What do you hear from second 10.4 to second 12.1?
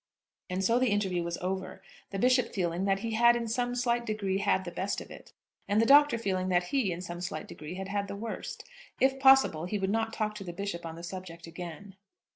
the Bishop on the subject again.